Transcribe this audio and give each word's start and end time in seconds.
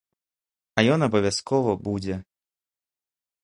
А 0.77 0.83
ён 0.95 0.99
абавязкова 1.09 1.71
будзе. 1.89 2.15